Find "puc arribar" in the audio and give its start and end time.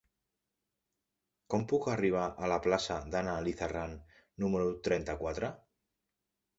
1.73-2.25